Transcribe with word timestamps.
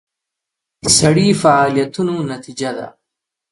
سړي 0.97 1.27
فعالیتونو 1.41 2.13
نتیجه 2.31 2.69
ده. 2.77 2.87